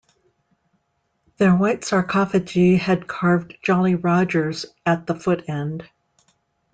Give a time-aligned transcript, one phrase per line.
[1.37, 5.87] Their white sarcophagi have carved "jolly rogers" at the foot end.